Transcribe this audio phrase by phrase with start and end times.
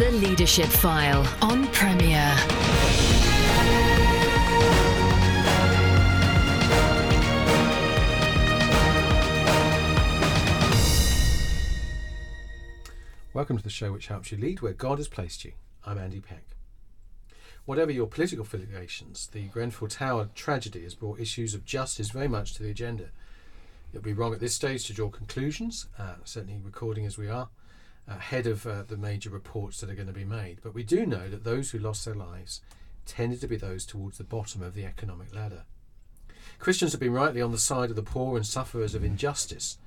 [0.00, 2.34] The Leadership File on Premier.
[13.34, 15.52] Welcome to the show which helps you lead where God has placed you.
[15.84, 16.44] I'm Andy Peck.
[17.66, 22.54] Whatever your political affiliations, the Grenfell Tower tragedy has brought issues of justice very much
[22.54, 23.10] to the agenda.
[23.92, 27.28] It would be wrong at this stage to draw conclusions, uh, certainly recording as we
[27.28, 27.50] are,
[28.08, 30.58] ahead of uh, the major reports that are going to be made.
[30.62, 32.60] But we do know that those who lost their lives
[33.06, 35.64] tended to be those towards the bottom of the economic ladder.
[36.58, 39.78] Christians have been rightly on the side of the poor and sufferers of injustice.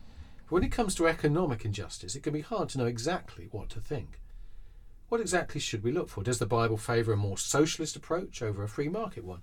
[0.45, 3.69] But when it comes to economic injustice, it can be hard to know exactly what
[3.69, 4.19] to think.
[5.09, 6.23] What exactly should we look for?
[6.23, 9.41] Does the Bible favour a more socialist approach over a free market one?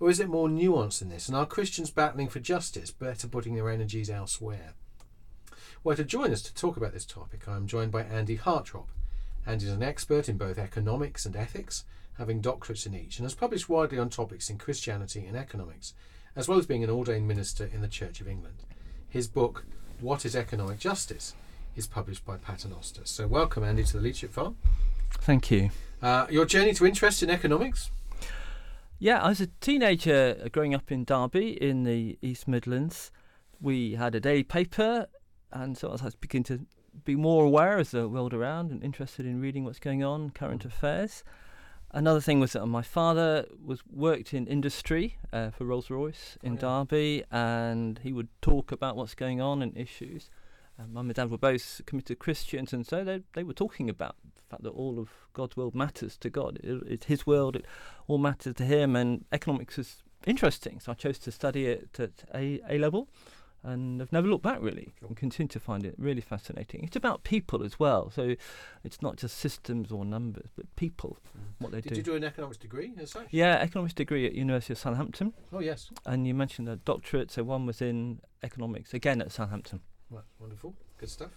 [0.00, 1.28] Or is it more nuanced than this?
[1.28, 4.72] And are Christians battling for justice better putting their energies elsewhere?
[5.82, 8.88] Well, to join us to talk about this topic, I am joined by Andy Hartropp.
[9.46, 11.84] Andy is an expert in both economics and ethics,
[12.18, 15.94] having doctorates in each, and has published widely on topics in Christianity and economics,
[16.36, 18.56] as well as being an ordained minister in the Church of England.
[19.08, 19.64] His book,
[20.00, 21.34] What is Economic Justice,
[21.74, 23.02] is published by Paternoster.
[23.04, 24.58] So, welcome, Andy, to the Leadership Farm.
[25.12, 25.70] Thank you.
[26.02, 27.90] Uh, your journey to interest in economics?
[28.98, 33.10] Yeah, I was a teenager growing up in Derby in the East Midlands.
[33.62, 35.06] We had a daily paper,
[35.52, 36.60] and so I was beginning to
[37.04, 40.64] be more aware of the world around and interested in reading what's going on, current
[40.64, 41.22] affairs.
[41.92, 46.52] Another thing was that my father was worked in industry uh, for Rolls Royce in
[46.52, 46.84] Oh, yeah.
[46.84, 50.30] Derby, and he would talk about what's going on and issues.
[50.78, 54.16] And Mum and Dad were both committed Christians, and so they they were talking about
[54.36, 56.58] the fact that all of God's world matters to God.
[56.62, 57.66] It, it's His world; it
[58.06, 58.96] all matters to Him.
[58.96, 63.08] And economics is interesting, so I chose to study it at A A level,
[63.62, 65.08] and I've never looked back really, Cool.
[65.08, 66.82] and continue to find it really fascinating.
[66.84, 68.34] It's about people as well, so
[68.84, 71.18] it's not just systems or numbers, but people,
[71.58, 71.96] what they Did do.
[71.96, 73.26] you do an economics degree as such?
[73.30, 75.90] yeah, economics degree at University of Southampton, Oh, yes.
[76.06, 79.80] and you mentioned a doctorate, so one was in economics again at Southampton.
[80.10, 80.74] Right, wonderful.
[80.98, 81.30] Good stuff.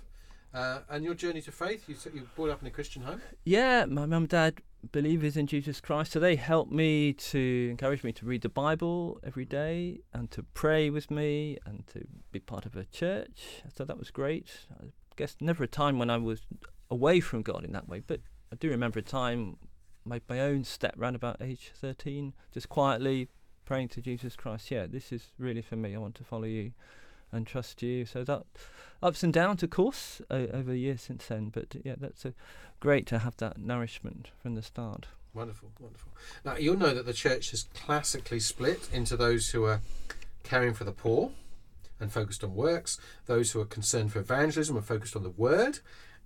[0.53, 3.01] Uh, and your journey to faith, you, said you were brought up in a Christian
[3.03, 3.21] home?
[3.43, 8.03] Yeah, my mum and dad believers in Jesus Christ, so they helped me to encourage
[8.03, 12.39] me to read the Bible every day and to pray with me and to be
[12.39, 13.63] part of a church.
[13.75, 14.47] So that was great.
[14.79, 16.41] I guess never a time when I was
[16.89, 18.19] away from God in that way, but
[18.51, 19.57] I do remember a time
[20.05, 23.29] made my own step round about age 13, just quietly
[23.65, 24.69] praying to Jesus Christ.
[24.69, 25.95] Yeah, this is really for me.
[25.95, 26.73] I want to follow you
[27.33, 28.05] and trust you.
[28.05, 28.43] So that
[29.01, 31.49] ups and downs, of course, over the years since then.
[31.49, 32.33] But yeah, that's a
[32.79, 35.07] great to have that nourishment from the start.
[35.33, 36.11] Wonderful, wonderful.
[36.45, 39.81] Now, you'll know that the church has classically split into those who are
[40.43, 41.31] caring for the poor
[41.99, 45.79] and focused on works, those who are concerned for evangelism and focused on the word,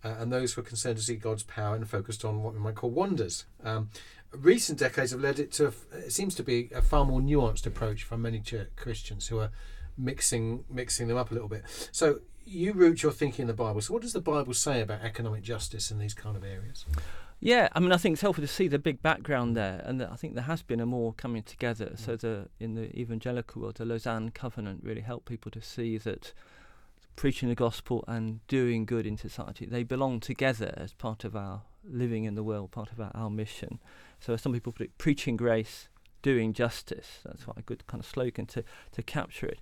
[0.04, 2.60] uh, and those who are concerned to see God's power and focused on what we
[2.60, 3.46] might call wonders.
[3.64, 3.90] Um,
[4.32, 8.04] recent decades have led it to, it seems to be a far more nuanced approach
[8.04, 9.52] from many church Christians who are
[9.98, 11.64] mixing mixing them up a little bit.
[11.92, 13.82] So you root your thinking in the Bible.
[13.82, 16.86] So what does the Bible say about economic justice in these kind of areas?
[17.40, 20.16] Yeah, I mean, I think it's helpful to see the big background there, and I
[20.16, 21.92] think there has been a more coming together.
[21.96, 26.34] So the in the evangelical world, the Lausanne Covenant really helped people to see that
[27.16, 31.64] preaching the gospel and doing good in society they belong together as part of our
[31.84, 33.80] living in the world, part of our, our mission.
[34.20, 35.90] So some people put it, preaching grace,
[36.22, 37.20] doing justice.
[37.24, 39.60] That's quite a good kind of slogan to to capture it.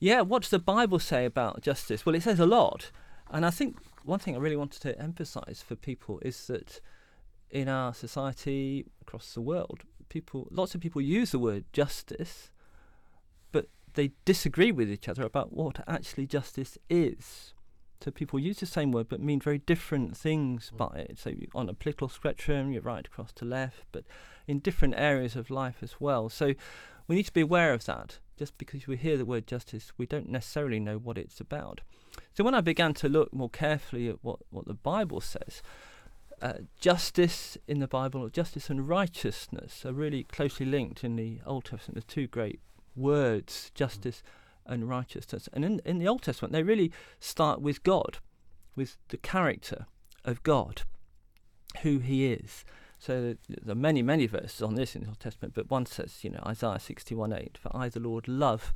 [0.00, 2.06] Yeah, what does the Bible say about justice?
[2.06, 2.90] Well, it says a lot,
[3.30, 6.80] and I think one thing I really wanted to emphasise for people is that
[7.50, 12.50] in our society across the world, people, lots of people use the word justice,
[13.52, 17.54] but they disagree with each other about what actually justice is.
[18.00, 21.18] So people use the same word but mean very different things by it.
[21.18, 24.04] So on a political spectrum, you're right across to left, but
[24.46, 26.28] in different areas of life as well.
[26.28, 26.54] So
[27.06, 28.18] we need to be aware of that.
[28.38, 31.80] Just because we hear the word justice, we don't necessarily know what it's about.
[32.34, 35.60] So when I began to look more carefully at what, what the Bible says,
[36.40, 41.64] uh, justice in the Bible, justice and righteousness are really closely linked in the Old
[41.64, 42.06] Testament.
[42.06, 42.60] The two great
[42.94, 44.22] words, justice
[44.68, 45.48] and righteousness.
[45.52, 48.18] And in, in the Old Testament, they really start with God,
[48.76, 49.86] with the character
[50.24, 50.82] of God,
[51.82, 52.64] who He is.
[52.98, 56.18] So there are many, many verses on this in the Old Testament, but one says,
[56.22, 58.72] you know, Isaiah 61 8, For I, the Lord, love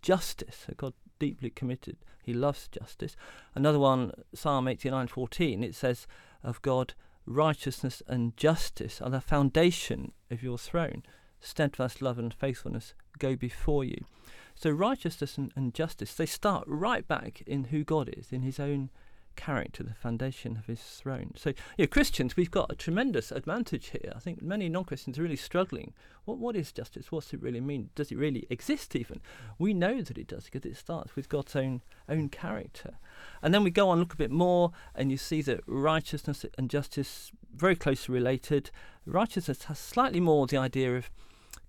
[0.00, 0.64] justice.
[0.66, 1.96] So God deeply committed.
[2.22, 3.16] He loves justice.
[3.54, 6.06] Another one, Psalm 89 14, it says,
[6.42, 6.94] Of God,
[7.26, 11.02] righteousness and justice are the foundation of your throne.
[11.40, 14.04] Steadfast love and faithfulness go before you.
[14.54, 18.60] So righteousness and, and justice, they start right back in who God is, in his
[18.60, 18.90] own
[19.36, 21.32] character, the foundation of his throne.
[21.36, 24.12] So, yeah, Christians, we've got a tremendous advantage here.
[24.14, 25.92] I think many non Christians are really struggling.
[26.24, 27.10] What, what is justice?
[27.10, 27.90] What's it really mean?
[27.94, 29.20] Does it really exist even?
[29.58, 32.98] We know that it does because it starts with God's own, own character.
[33.42, 36.70] And then we go on, look a bit more, and you see that righteousness and
[36.70, 38.70] justice very closely related.
[39.06, 41.10] Righteousness has slightly more the idea of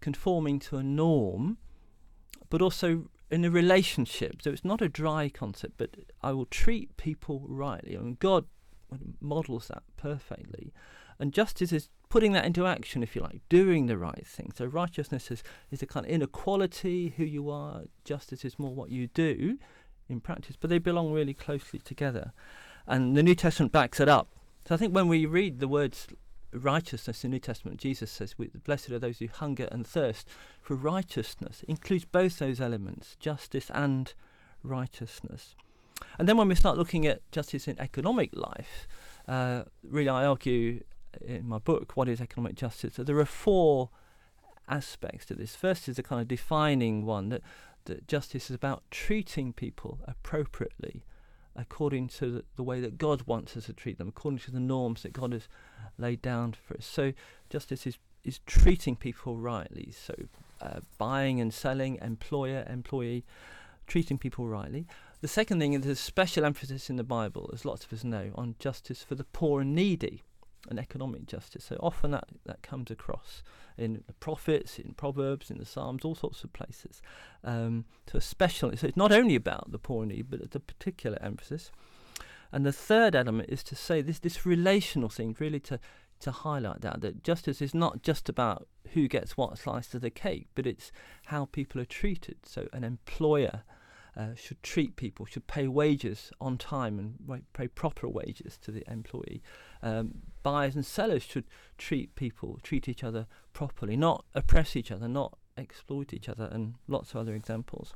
[0.01, 1.57] conforming to a norm,
[2.49, 4.41] but also in a relationship.
[4.41, 5.89] So it's not a dry concept, but
[6.21, 7.97] I will treat people rightly.
[7.97, 8.45] I mean, God
[9.19, 10.73] models that perfectly.
[11.19, 14.51] And justice is putting that into action, if you like, doing the right thing.
[14.55, 17.83] So righteousness is, is a kind of inequality, who you are.
[18.03, 19.57] Justice is more what you do
[20.07, 22.31] in practice, but they belong really closely together.
[22.85, 24.29] And the New Testament backs it up.
[24.67, 26.07] So I think when we read the words
[26.55, 28.35] righteousness in the New Testament, Jesus says,
[28.65, 30.27] Blessed are those who hunger and thirst
[30.61, 31.63] for righteousness.
[31.63, 34.13] It includes both those elements, justice and
[34.63, 35.55] righteousness.
[36.19, 38.87] And then when we start looking at justice in economic life,
[39.27, 40.83] uh, really I argue
[41.21, 42.95] in my book, What is Economic Justice?
[42.97, 43.89] there are four
[44.67, 45.55] aspects to this.
[45.55, 47.41] First is the kind of defining one that,
[47.85, 51.03] that justice is about treating people appropriately
[51.55, 55.03] according to the, way that God wants us to treat them, according to the norms
[55.03, 55.47] that God has
[55.97, 56.85] laid down for us.
[56.85, 57.13] So
[57.49, 59.91] justice is is treating people rightly.
[59.91, 60.15] So
[60.59, 63.23] uh, buying and selling, employer, employee,
[63.85, 64.87] treating people rightly.
[65.21, 68.31] The second thing is there's special emphasis in the Bible, as lots of us know,
[68.33, 70.23] on justice for the poor and needy
[70.69, 71.65] and economic justice.
[71.65, 73.43] So often that, that comes across
[73.77, 77.01] in the prophets, in Proverbs, in the Psalms, all sorts of places.
[77.43, 80.59] Um, so especially, so it's not only about the poor and needy, but it's a
[80.59, 81.71] particular emphasis.
[82.51, 85.79] And the third element is to say this this relational thing, really to
[86.21, 90.09] to highlight that that justice is not just about who gets what slice of the
[90.09, 90.91] cake, but it's
[91.25, 92.37] how people are treated.
[92.45, 93.63] So an employer
[94.15, 98.89] uh, should treat people, should pay wages on time and pay proper wages to the
[98.89, 99.43] employee.
[99.83, 101.45] Um, buyers and sellers should
[101.79, 106.75] treat people, treat each other properly, not oppress each other, not exploit each other, and
[106.87, 107.95] lots of other examples.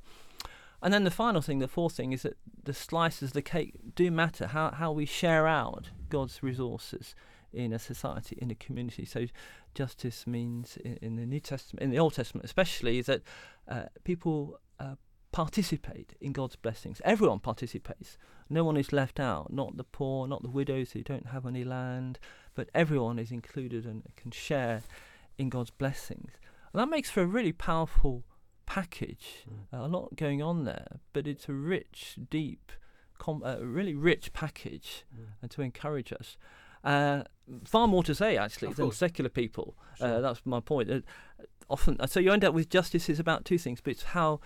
[0.81, 3.75] And then the final thing, the fourth thing, is that the slices of the cake
[3.94, 4.48] do matter.
[4.48, 7.13] How how we share out God's resources
[7.54, 9.06] in a society, in a community.
[9.06, 9.28] So
[9.75, 13.22] justice means in, in the New Testament, in the Old Testament especially, is that
[13.68, 14.95] uh, people uh,
[15.31, 17.02] participate in God's blessings.
[17.06, 18.18] Everyone participates.
[18.50, 19.54] No one is left out.
[19.54, 22.20] Not the poor, not the widows who don't have any land,
[22.56, 24.84] but everyone is included and can share
[25.38, 26.31] in God's blessings.
[26.74, 28.24] And that makes for a really powerful
[28.66, 29.46] package.
[29.50, 29.78] Mm.
[29.78, 32.72] Uh, a lot going on there, but it's a rich, deep,
[33.18, 35.26] com- uh, really rich package mm.
[35.42, 36.38] and to encourage us.
[36.84, 37.24] Uh,
[37.66, 39.76] far more to say actually than secular people.
[40.00, 40.22] Uh, sure.
[40.22, 40.90] that's my point.
[40.90, 41.02] Uh,
[41.70, 44.40] often, so you end up with justice is about two things, but it's how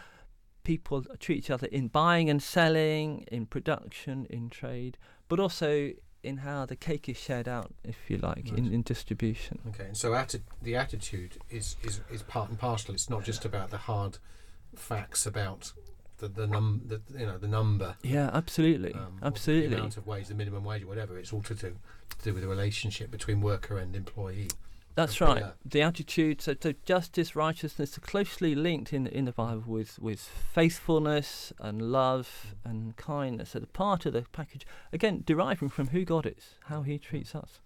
[0.63, 5.91] people treat each other in buying and selling, in production, in trade, but also
[6.23, 8.57] in how the cake is shared out, if you like, right.
[8.57, 9.59] in, in distribution.
[9.69, 12.93] Okay, and so atti- the attitude is, is, is part and parcel.
[12.93, 14.17] It's not just about the hard
[14.75, 15.73] facts about
[16.17, 17.95] the the num the you know the number.
[18.01, 19.69] Yeah, absolutely, um, absolutely.
[19.69, 21.17] The amount of wage, the minimum wage, or whatever.
[21.17, 21.75] It's all to do
[22.17, 24.49] to do with the relationship between worker and employee.
[24.95, 25.39] That's right.
[25.39, 25.51] Yeah.
[25.65, 30.19] The attitude, so, so, justice, righteousness are closely linked in in the Bible with with
[30.19, 33.51] faithfulness and love and kindness.
[33.51, 37.33] So the part of the package, again, deriving from who God is, how He treats
[37.33, 37.59] us.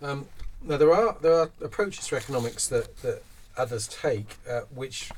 [0.00, 0.26] Um,
[0.62, 3.22] now there are there are approaches to economics that that
[3.56, 5.10] others take, uh, which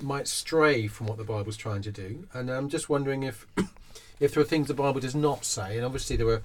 [0.00, 3.46] might stray from what the Bible's trying to do, and I'm just wondering if
[4.20, 6.42] if there are things the Bible does not say, and obviously there are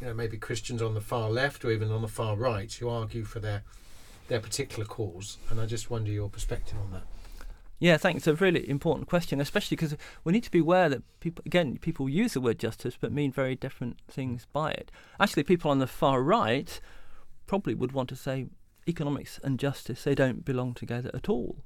[0.00, 2.88] you know maybe Christians on the far left or even on the far right who
[2.88, 3.62] argue for their
[4.28, 7.04] their particular cause, and I just wonder your perspective on that.
[7.78, 8.26] Yeah, thanks.
[8.26, 11.76] It's a really important question, especially because we need to be aware that people, again,
[11.76, 14.90] people use the word justice but mean very different things by it.
[15.20, 16.80] Actually, people on the far right
[17.46, 18.46] probably would want to say
[18.88, 21.56] economics and justice they don't belong together at all.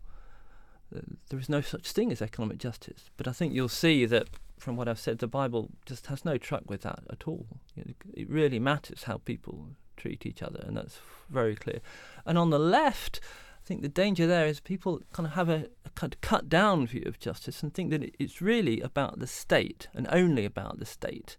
[0.91, 4.29] There is no such thing as economic justice, but I think you'll see that
[4.59, 7.47] from what I've said, the Bible just has no truck with that at all.
[7.77, 11.81] It really matters how people treat each other, and that's very clear.
[12.27, 13.21] And on the left,
[13.63, 16.87] I think the danger there is people kind of have a, a of cut down
[16.87, 20.87] view of justice and think that it's really about the state and only about the
[20.87, 21.37] state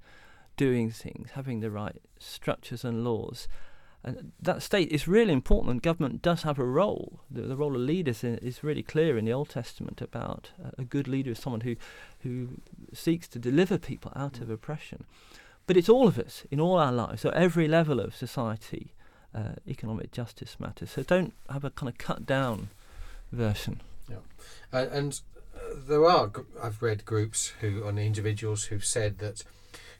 [0.57, 3.47] doing things, having the right structures and laws.
[4.03, 7.19] And that state is really important, and government does have a role.
[7.29, 10.71] The, the role of leaders in, is really clear in the Old Testament about uh,
[10.77, 11.75] a good leader is someone who,
[12.21, 12.61] who
[12.93, 14.53] seeks to deliver people out of mm.
[14.53, 15.05] oppression.
[15.67, 17.21] But it's all of us in all our lives.
[17.21, 18.93] So every level of society,
[19.35, 20.91] uh, economic justice matters.
[20.91, 22.69] So don't have a kind of cut down
[23.31, 23.81] version.
[24.09, 24.17] Yeah,
[24.73, 25.21] uh, and
[25.87, 26.31] there are
[26.61, 29.43] I've read groups who on individuals who've said that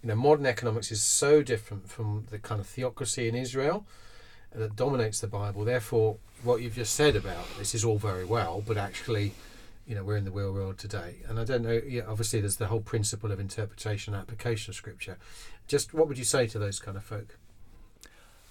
[0.03, 3.85] you know, modern economics is so different from the kind of theocracy in Israel
[4.53, 5.63] that dominates the Bible.
[5.63, 9.33] Therefore, what you've just said about this is all very well, but actually,
[9.87, 11.17] you know, we're in the real world today.
[11.27, 14.75] And I don't know, yeah, obviously, there's the whole principle of interpretation and application of
[14.75, 15.17] Scripture.
[15.67, 17.37] Just what would you say to those kind of folk?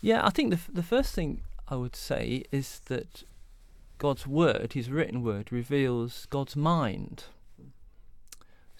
[0.00, 3.24] Yeah, I think the, f- the first thing I would say is that
[3.98, 7.24] God's word, his written word, reveals God's mind.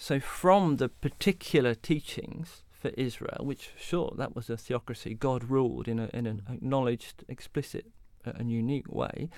[0.03, 5.89] So, from the particular teachings for Israel, which, sure, that was a theocracy, God ruled
[5.89, 7.85] in, a, in an acknowledged, explicit,
[8.27, 9.29] uh, and unique way.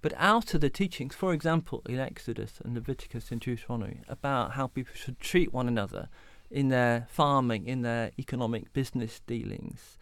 [0.00, 4.68] But out of the teachings, for example, in Exodus and Leviticus and Deuteronomy, about how
[4.68, 6.08] people should treat one another
[6.52, 9.98] in their farming, in their economic business dealings,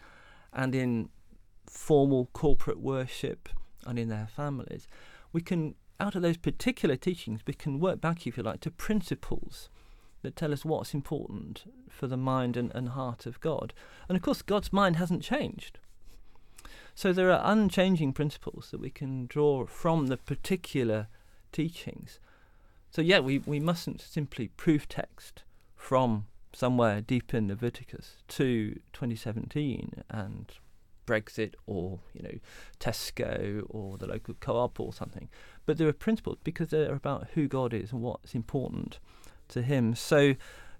[0.53, 1.09] and in
[1.67, 3.49] formal corporate worship
[3.87, 4.87] and in their families,
[5.33, 8.71] we can, out of those particular teachings, we can work back, if you like, to
[8.71, 9.71] principles
[10.23, 13.73] that tell us what's important for the mind and, and heart of God.
[14.09, 15.79] And of course, God's mind hasn't changed.
[16.95, 21.09] So there are unchanging principles that we can draw from the particular
[21.53, 22.21] teachings.
[22.91, 25.45] So, yeah, we, we mustn't simply proof text
[25.77, 30.53] from somewhere deep in Leviticus to 2017 and
[31.07, 32.39] Brexit or you know
[32.79, 35.29] Tesco or the local co-op or something.
[35.67, 38.99] But there are principles because they're about who God is and what's important
[39.50, 39.95] to Him.
[39.95, 40.35] So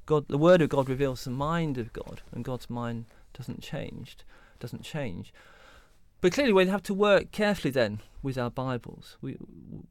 [0.07, 4.17] God, the Word of God reveals the mind of God, and God's mind doesn't change.
[4.59, 5.33] Doesn't change.
[6.21, 9.17] But clearly, we have to work carefully then with our Bibles.
[9.23, 9.37] We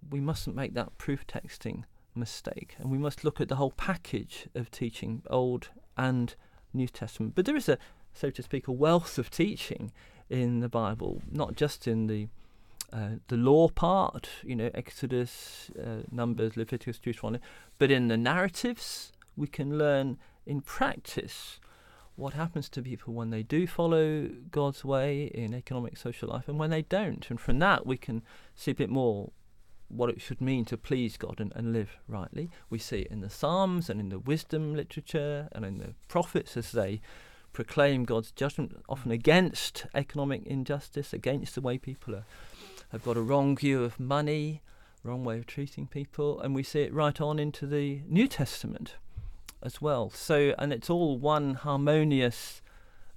[0.10, 4.48] we mustn't make that proof texting mistake, and we must look at the whole package
[4.54, 6.36] of teaching, Old and
[6.74, 7.34] New Testament.
[7.36, 7.78] But there is a,
[8.14, 9.92] so to speak, a wealth of teaching
[10.30, 12.28] in the Bible, not just in the
[12.92, 17.44] uh, the law part, you know, Exodus, uh, Numbers, Leviticus, Deuteronomy,
[17.78, 21.60] but in the narratives, we can learn in practice
[22.16, 26.60] what happens to people when they do follow God's way in economic social life and
[26.60, 27.30] when they don't.
[27.30, 28.24] And from that, we can
[28.56, 29.32] see a bit more
[29.88, 32.50] what it should mean to please God and, and live rightly.
[32.70, 36.58] We see it in the Psalms and in the wisdom literature and in the prophets
[36.58, 37.02] as they
[37.54, 42.26] proclaim God's judgment, often against economic injustice, against the way people are,
[42.92, 44.62] have got a wrong view of money,
[45.04, 48.96] wrong way of treating people, and we see it right on into the New Testament
[49.62, 50.10] as well.
[50.10, 52.62] So, and it's all one harmonious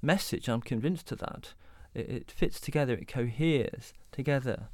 [0.01, 0.49] message.
[0.49, 1.55] I'm convinced of that.
[1.95, 2.95] It, it fits together.
[2.95, 4.69] It coheres together.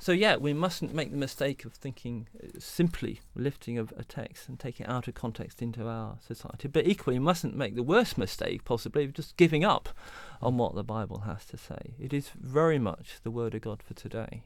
[0.00, 4.48] So yeah, we mustn't make the mistake of thinking uh, simply lifting of a text
[4.48, 6.68] and taking it out of context into our society.
[6.68, 9.90] But equally, we mustn't make the worst mistake possibly of just giving up
[10.40, 11.92] on what the Bible has to say.
[12.00, 14.42] It is very much the Word of God for today.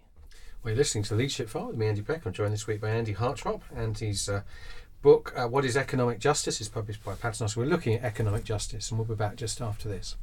[0.64, 2.26] We're listening to Leadership File with me, Andy Peck.
[2.26, 3.60] I'm joined this week by Andy Hartropp.
[3.76, 4.42] Andy's uh,
[5.02, 7.60] book, uh, What is Economic Justice, is published by Paternoster.
[7.60, 10.16] We're looking at economic justice, and we'll be back just after this.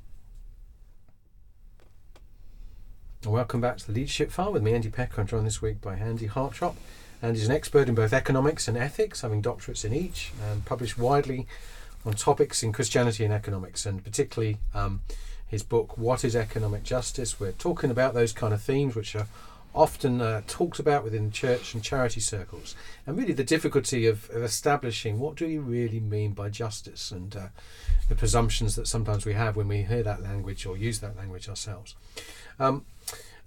[3.26, 5.16] Welcome back to the Leadership File with me, Andy Peck.
[5.16, 6.74] I'm joined this week by Andy Hartropp.
[7.22, 11.46] Andy's an expert in both economics and ethics, having doctorates in each, and published widely
[12.04, 15.02] on topics in Christianity and economics, and particularly um,
[15.46, 17.40] his book, What is Economic Justice?
[17.40, 19.28] We're talking about those kind of themes which are
[19.76, 22.76] often uh, talked about within church and charity circles,
[23.06, 27.36] and really the difficulty of, of establishing what do you really mean by justice and
[27.36, 27.48] uh,
[28.10, 31.48] the presumptions that sometimes we have when we hear that language or use that language
[31.48, 31.96] ourselves.
[32.60, 32.84] Um,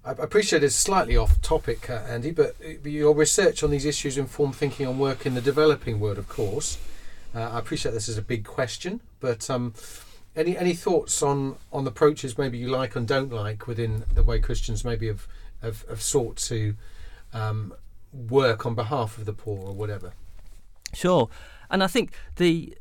[0.05, 4.55] I appreciate it's slightly off topic, uh, Andy, but your research on these issues informed
[4.55, 6.77] thinking on work in the developing world, of course.
[7.33, 9.73] Uh, I appreciate this is a big question, but um,
[10.35, 14.39] any any thoughts on on approaches maybe you like and don't like within the way
[14.39, 15.27] Christians maybe have
[15.63, 16.75] have, have sought to
[17.33, 17.73] um,
[18.13, 20.13] work on behalf of the poor or whatever?
[20.93, 21.29] Sure,
[21.71, 22.77] and I think the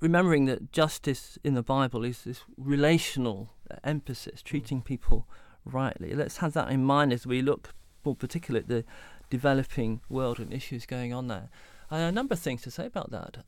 [0.00, 3.50] remembering that justice in the Bible is this relational
[3.84, 5.28] emphasis, treating people
[5.64, 6.14] rightly.
[6.14, 8.84] Let's have that in mind as we look more particularly at the
[9.30, 11.48] developing world and issues going on there.
[11.90, 13.44] And a number of things to say about that.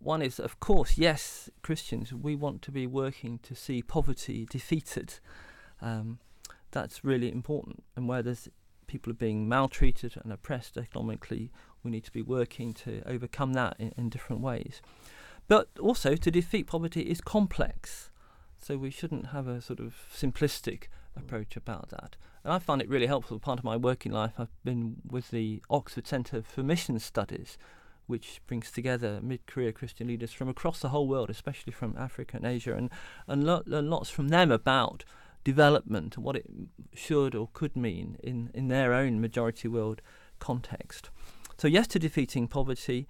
[0.00, 5.14] One is, of course, yes, Christians, we want to be working to see poverty defeated.
[5.80, 6.18] Um,
[6.72, 7.84] that's really important.
[7.94, 8.48] And where there's
[8.86, 11.52] people are being maltreated and oppressed economically,
[11.84, 14.82] we need to be working to overcome that in, in different ways.
[15.46, 18.10] But also, to defeat poverty is complex.
[18.58, 20.84] So we shouldn't have a sort of simplistic
[21.16, 22.16] approach about that.
[22.42, 23.38] And I find it really helpful.
[23.38, 27.56] Part of my working life, I've been with the Oxford Centre for Mission Studies,
[28.06, 32.46] which brings together mid-career Christian leaders from across the whole world, especially from Africa and
[32.46, 32.90] Asia, and
[33.26, 35.04] and lo- learn lots from them about
[35.42, 36.46] development and what it
[36.94, 40.02] should or could mean in in their own majority world
[40.38, 41.10] context.
[41.56, 43.06] So yes, to defeating poverty.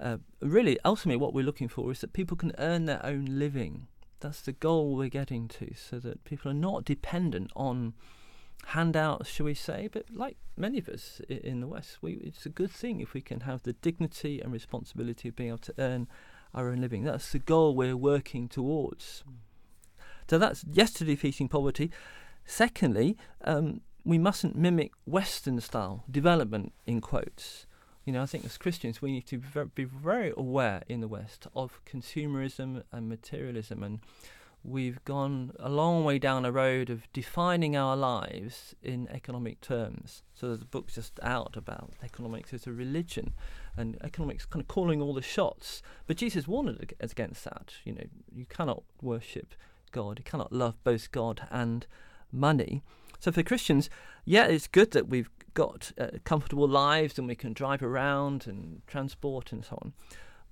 [0.00, 3.86] Uh, really, ultimately, what we're looking for is that people can earn their own living
[4.22, 7.92] that's the goal we're getting to, so that people are not dependent on
[8.66, 9.88] handouts, shall we say?
[9.92, 13.20] But like many of us in the West, we, it's a good thing if we
[13.20, 16.08] can have the dignity and responsibility of being able to earn
[16.54, 17.04] our own living.
[17.04, 19.24] That's the goal we're working towards.
[20.30, 21.90] So that's yes to defeating poverty.
[22.46, 27.66] Secondly, um, we mustn't mimic Western style development in quotes.
[28.04, 29.38] You know, I think as Christians we need to
[29.74, 34.00] be very aware in the West of consumerism and materialism, and
[34.64, 40.24] we've gone a long way down a road of defining our lives in economic terms.
[40.34, 43.34] So there's a book just out about economics as a religion,
[43.76, 45.80] and economics kind of calling all the shots.
[46.06, 47.74] But Jesus warned ag- against that.
[47.84, 48.04] You know,
[48.34, 49.54] you cannot worship
[49.92, 51.86] God, you cannot love both God and
[52.32, 52.82] money.
[53.20, 53.88] So for Christians,
[54.24, 58.82] yeah, it's good that we've got uh, comfortable lives and we can drive around and
[58.86, 59.92] transport and so on.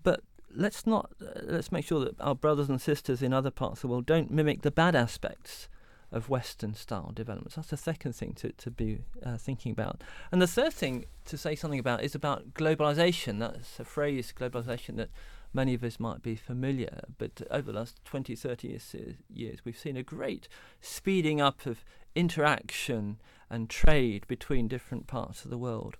[0.02, 0.22] But
[0.54, 3.82] let's not uh, let's make sure that our brothers and sisters in other parts of
[3.82, 5.68] the world don't mimic the bad aspects
[6.12, 7.54] of Western style developments.
[7.54, 10.02] That's the second thing to, to be uh, thinking about.
[10.32, 13.38] And the third thing to say something about is about globalization.
[13.38, 15.10] That's a phrase, globalization, that
[15.52, 17.02] many of us might be familiar.
[17.18, 18.96] But over the last 20, 30 years,
[19.32, 20.48] years we've seen a great
[20.80, 21.84] speeding up of
[22.16, 25.96] interaction and trade between different parts of the world.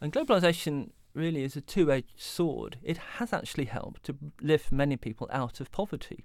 [0.00, 2.78] And globalization really is a two edged sword.
[2.82, 6.24] It has actually helped to lift many people out of poverty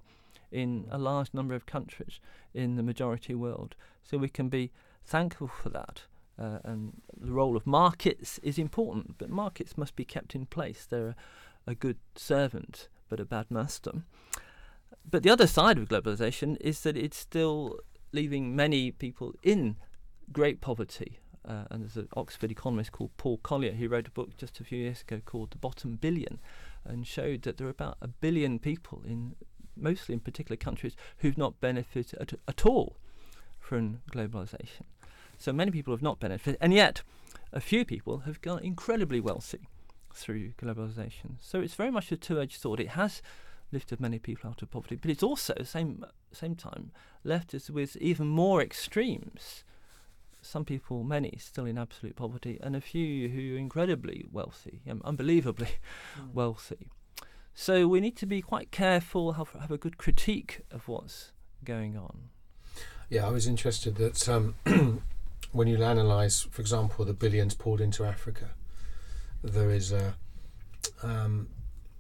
[0.52, 2.20] in a large number of countries
[2.54, 3.76] in the majority world.
[4.04, 4.72] So we can be
[5.06, 6.04] thankful for that.
[6.38, 10.86] Uh, and the role of markets is important, but markets must be kept in place.
[10.86, 11.16] They're
[11.68, 14.04] a, a good servant, but a bad master.
[15.10, 17.80] But the other side of globalization is that it's still
[18.12, 19.78] leaving many people in
[20.32, 21.20] great poverty.
[21.44, 24.64] Uh, and there's an Oxford economist called Paul Collier who wrote a book just a
[24.64, 26.40] few years ago called The Bottom Billion
[26.86, 29.36] and showed that there are about a billion people in
[29.76, 32.98] mostly in particular countries who've not benefited at, at all
[33.60, 34.84] from globalization.
[35.38, 37.02] So many people have not benefited, and yet
[37.52, 39.68] a few people have got incredibly wealthy
[40.14, 41.38] through globalization.
[41.40, 42.80] So it's very much a two-edged sword.
[42.80, 43.22] It has
[43.72, 46.92] lifted many people out of poverty, but it's also at the same same time
[47.24, 49.64] left us with even more extremes.
[50.42, 55.02] Some people, many, still in absolute poverty, and a few who are incredibly wealthy, um,
[55.06, 55.76] unbelievably
[56.34, 56.90] wealthy.
[57.54, 61.32] So we need to be quite careful, have, have a good critique of what's
[61.64, 62.30] going on.
[63.10, 64.56] Yeah, I was interested that um,
[65.52, 68.52] when you analyse, for example, the billions poured into Africa,
[69.44, 70.16] there is a
[71.04, 71.50] um,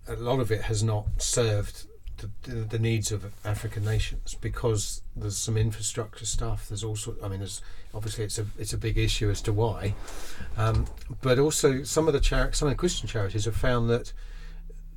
[0.07, 1.85] a lot of it has not served
[2.43, 6.67] the, the, needs of African nations because there's some infrastructure stuff.
[6.67, 7.61] There's also, I mean, there's
[7.93, 9.95] obviously it's a it's a big issue as to why,
[10.57, 10.87] um,
[11.21, 14.13] but also some of the chari- some of the Christian charities have found that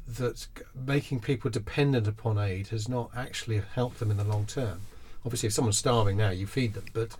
[0.06, 4.80] that making people dependent upon aid has not actually helped them in the long term.
[5.24, 7.16] Obviously, if someone's starving now, you feed them, but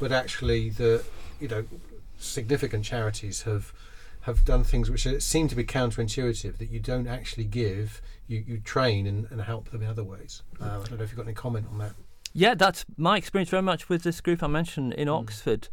[0.00, 1.04] but actually the
[1.40, 1.64] you know
[2.18, 3.72] significant charities have
[4.22, 8.58] have done things which seem to be counterintuitive that you don't actually give you, you
[8.58, 11.26] train and, and help them in other ways uh, I don't know if you've got
[11.26, 11.92] any comment on that
[12.32, 15.18] Yeah, that's my experience very much with this group I mentioned in Mm.
[15.20, 15.68] Oxford.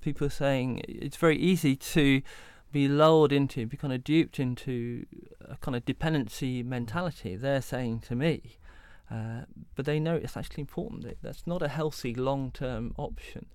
[0.00, 2.22] People are saying it's very easy to
[2.70, 5.06] be lulled into, be kind of duped into
[5.40, 7.36] a kind of dependency mentality.
[7.36, 8.58] They're saying to me,
[9.10, 9.42] uh,
[9.74, 11.02] but they know it's actually important.
[11.02, 13.46] That that's not a healthy long-term option.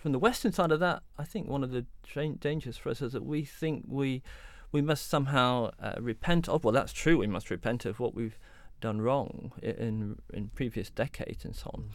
[0.00, 3.02] From the Western side of that, I think one of the dra- dangers for us
[3.02, 4.22] is that we think we
[4.72, 6.62] we must somehow uh, repent of.
[6.64, 7.18] Well, that's true.
[7.18, 8.38] We must repent of what we've
[8.80, 11.90] done wrong in in previous decades and so on.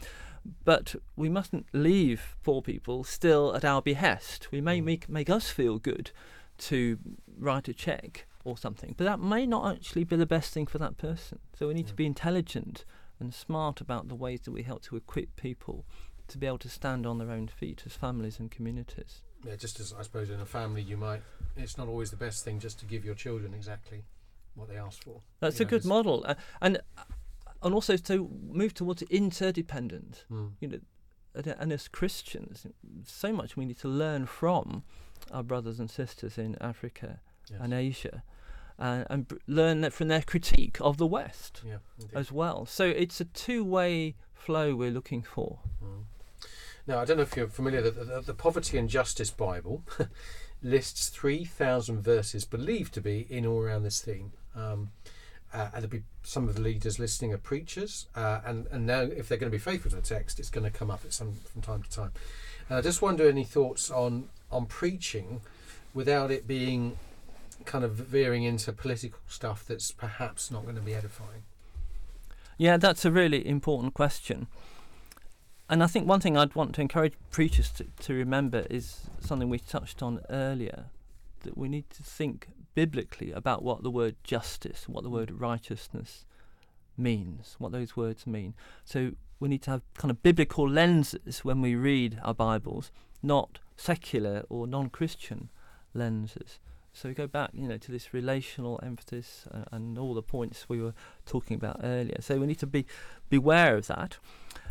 [0.64, 4.52] But we mustn't leave poor people still at our behest.
[4.52, 4.84] We may Mm.
[4.84, 6.12] make make us feel good
[6.58, 6.98] to
[7.38, 10.78] write a check or something, but that may not actually be the best thing for
[10.78, 11.40] that person.
[11.58, 12.84] So we need to be intelligent
[13.18, 15.84] and smart about the ways that we help to equip people
[16.28, 19.22] to be able to stand on their own feet as families and communities.
[19.44, 21.22] yeah just as I suppose in a family you might
[21.56, 24.04] it's not always the best thing just to give your children exactly
[24.54, 26.78] what they ask for That's You a know, good model, uh, and
[27.62, 30.24] and also to move towards interdependent.
[30.30, 30.52] Mm.
[30.60, 30.78] you know,
[31.58, 32.66] and, as Christians,
[33.04, 34.82] so much we need to learn from
[35.30, 37.60] our brothers and sisters in Africa Yes.
[37.62, 38.22] and Asia,
[38.78, 41.78] uh, and br- learn that from their critique of the West yeah
[42.14, 42.66] as well.
[42.66, 45.60] So it's a two-way flow we're looking for.
[45.82, 46.04] Mm.
[46.86, 49.82] Now, I don't know if you're familiar the, the, the Poverty and Justice Bible
[50.62, 54.32] lists 3,000 verses believed to be in or around this theme.
[54.54, 54.90] Um,
[55.52, 59.00] uh, and there'll be some of the leaders listening are preachers, uh, and, and now
[59.00, 61.12] if they're going to be faithful to the text, it's going to come up at
[61.12, 62.12] some from time to time.
[62.68, 65.40] And I just wonder any thoughts on on preaching
[65.94, 66.98] without it being
[67.64, 71.42] kind of veering into political stuff that's perhaps not going to be edifying.
[72.58, 74.46] Yeah, that's a really important question.
[75.68, 79.48] And I think one thing I'd want to encourage preachers to, to remember is something
[79.48, 80.86] we touched on earlier
[81.42, 86.24] that we need to think biblically about what the word justice, what the word righteousness
[86.96, 88.54] means, what those words mean.
[88.84, 93.58] So we need to have kind of biblical lenses when we read our Bibles, not
[93.76, 95.48] secular or non Christian
[95.94, 96.60] lenses.
[96.92, 100.66] So we go back, you know, to this relational emphasis uh, and all the points
[100.68, 100.94] we were
[101.26, 102.16] talking about earlier.
[102.20, 102.86] So we need to be
[103.28, 104.16] beware of that.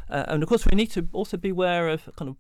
[0.09, 2.37] Uh, and of course, we need to also be aware of kind of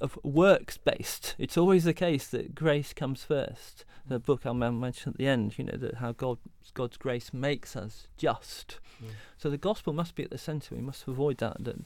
[0.00, 1.34] of works based.
[1.38, 3.84] It's always the case that grace comes first.
[4.06, 6.38] The book I mentioned at the end, you know, that how God
[6.74, 8.78] God's grace makes us just.
[9.02, 9.08] Mm.
[9.36, 10.74] So the gospel must be at the centre.
[10.74, 11.64] We must avoid that.
[11.64, 11.76] that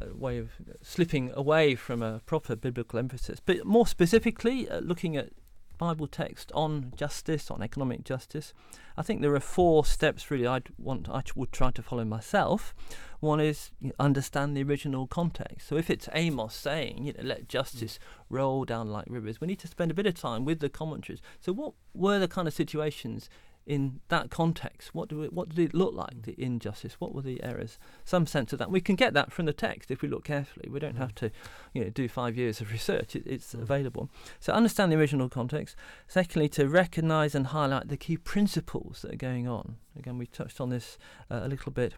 [0.00, 0.50] uh, way of
[0.80, 3.40] slipping away from a proper biblical emphasis.
[3.44, 5.30] But more specifically, uh, looking at
[5.78, 8.52] Bible text on justice, on economic justice,
[8.96, 12.74] I think there are four steps really I'd want I would try to follow myself.
[13.20, 15.68] One is you know, understand the original context.
[15.68, 18.24] So if it's Amos saying, you know, let justice mm.
[18.28, 21.22] roll down like rivers, we need to spend a bit of time with the commentaries.
[21.40, 23.30] So what were the kind of situations
[23.68, 26.14] in that context, what do what did it look like?
[26.14, 26.22] Mm.
[26.22, 26.94] The injustice.
[26.98, 27.78] What were the errors?
[28.02, 28.70] Some sense of that.
[28.70, 30.70] We can get that from the text if we look carefully.
[30.70, 31.00] We don't mm.
[31.00, 31.30] have to,
[31.74, 33.14] you know, do five years of research.
[33.14, 33.60] It, it's mm.
[33.60, 34.08] available.
[34.40, 35.76] So understand the original context.
[36.08, 39.76] Secondly, to recognise and highlight the key principles that are going on.
[39.98, 40.96] Again, we touched on this
[41.30, 41.92] uh, a little bit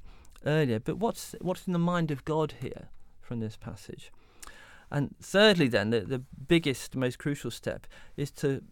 [0.44, 0.80] earlier.
[0.80, 2.88] But what's what's in the mind of God here
[3.22, 4.10] from this passage?
[4.90, 8.64] And thirdly, then the, the biggest, most crucial step is to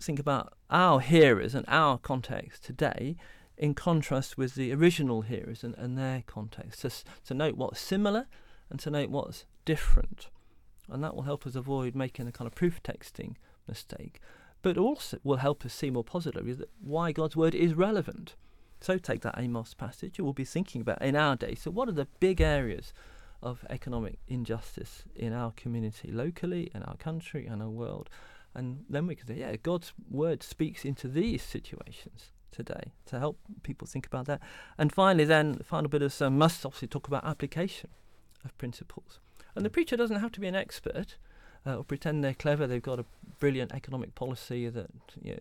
[0.00, 3.16] think about our hearers and our context today
[3.56, 6.90] in contrast with the original hearers and, and their context, to,
[7.26, 8.26] to note what's similar
[8.70, 10.28] and to note what's different.
[10.88, 13.34] And that will help us avoid making a kind of proof texting
[13.66, 14.20] mistake,
[14.62, 18.36] but also will help us see more positively that why God's word is relevant.
[18.80, 21.56] So take that Amos passage, we'll be thinking about in our day.
[21.56, 22.92] So what are the big areas
[23.42, 28.08] of economic injustice in our community, locally, in our country, and our world?
[28.58, 33.38] And then we can say, yeah, God's word speaks into these situations today to help
[33.62, 34.40] people think about that.
[34.76, 37.90] And finally, then, the final bit of sermon must obviously talk about application
[38.44, 39.20] of principles.
[39.54, 41.16] And the preacher doesn't have to be an expert.
[41.66, 42.66] Uh, or pretend they're clever.
[42.66, 43.04] They've got a
[43.38, 44.90] brilliant economic policy that
[45.22, 45.36] you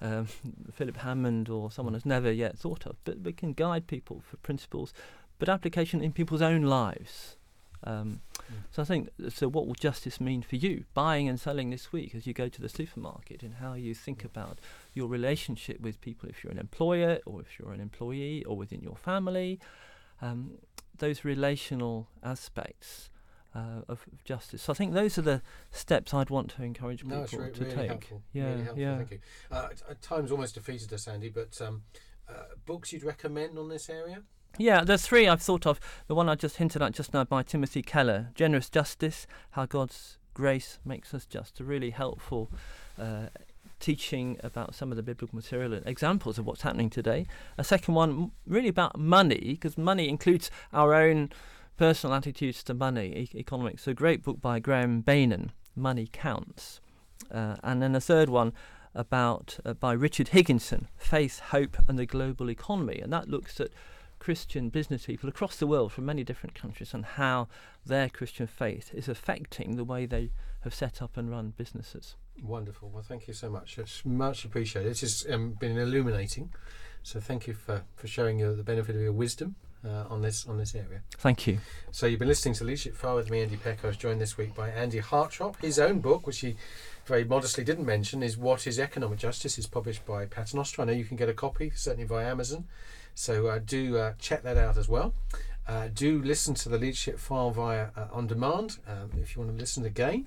[0.00, 0.26] know, um,
[0.72, 2.96] Philip Hammond or someone has never yet thought of.
[3.04, 4.94] But we can guide people for principles,
[5.38, 7.36] but application in people's own lives.
[7.82, 8.20] Um,
[8.52, 8.56] mm.
[8.70, 9.48] So I think so.
[9.48, 12.60] What will justice mean for you, buying and selling this week as you go to
[12.60, 14.58] the supermarket, and how you think about
[14.92, 18.82] your relationship with people, if you're an employer or if you're an employee or within
[18.82, 19.60] your family,
[20.22, 20.52] um,
[20.98, 23.10] those relational aspects.
[23.56, 24.62] Uh, of justice.
[24.62, 27.60] So I think those are the steps I'd want to encourage people no, re- to
[27.60, 27.88] really take.
[27.88, 28.22] Helpful.
[28.32, 28.82] Yeah, really helpful.
[28.82, 28.96] yeah.
[28.96, 29.18] Thank you.
[29.48, 29.68] Uh,
[30.02, 31.28] time's almost defeated us, Andy.
[31.28, 31.84] But um,
[32.28, 32.32] uh,
[32.66, 34.22] books you'd recommend on this area?
[34.56, 35.80] Yeah, there's three I've thought of.
[36.06, 40.18] The one I just hinted at just now by Timothy Keller, Generous Justice, How God's
[40.32, 41.58] Grace Makes Us Just.
[41.58, 42.52] A really helpful
[42.96, 43.26] uh,
[43.80, 47.26] teaching about some of the biblical material and examples of what's happening today.
[47.58, 51.30] A second one, really about money, because money includes our own
[51.76, 53.88] personal attitudes to money, e- economics.
[53.88, 56.80] A great book by Graham Beynon, Money Counts.
[57.28, 58.52] Uh, and then a third one
[58.94, 63.00] about uh, by Richard Higginson, Faith, Hope, and the Global Economy.
[63.00, 63.70] And that looks at
[64.24, 67.46] Christian business people across the world from many different countries and how
[67.84, 70.30] their Christian faith is affecting the way they
[70.62, 72.16] have set up and run businesses.
[72.42, 72.88] Wonderful.
[72.88, 73.76] Well, thank you so much.
[73.76, 74.90] It's much appreciated.
[74.90, 76.54] This has um, been illuminating.
[77.02, 80.46] So thank you for, for sharing your, the benefit of your wisdom uh, on this
[80.46, 81.02] on this area.
[81.18, 81.58] Thank you.
[81.90, 83.84] So you've been listening to Leadership File with me, Andy Peck.
[83.84, 85.60] I was joined this week by Andy Hartropp.
[85.60, 86.56] His own book, which he
[87.04, 90.80] very modestly didn't mention, is What is Economic Justice, is published by Paternoster.
[90.80, 92.64] I know you can get a copy, certainly via Amazon.
[93.14, 95.14] So uh, do uh, check that out as well.
[95.66, 99.54] Uh, do listen to the leadership file via uh, on demand um, if you want
[99.54, 100.26] to listen again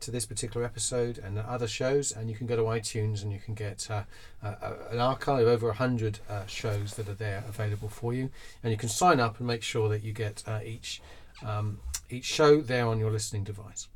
[0.00, 2.12] to this particular episode and other shows.
[2.12, 4.04] And you can go to iTunes and you can get uh,
[4.42, 8.30] uh, an archive of over 100 shows that are there available for you.
[8.62, 11.02] And you can sign up and make sure that you get each
[11.44, 11.78] um,
[12.10, 13.88] each show there on your listening device.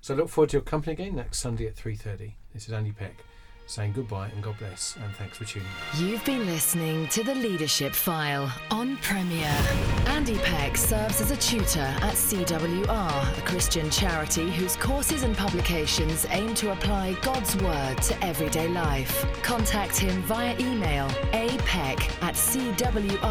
[0.00, 2.32] So I look forward to your company again next Sunday at 3.30.
[2.54, 3.16] This is Andy Peck
[3.66, 6.06] saying goodbye and God bless, and thanks for tuning in.
[6.06, 9.52] You've been listening to the Leadership File on Premier.
[10.06, 16.26] Andy Peck serves as a tutor at CWR, a Christian charity whose courses and publications
[16.30, 19.26] aim to apply God's Word to everyday life.
[19.42, 23.26] Contact him via email apeck at cwr.org.uk.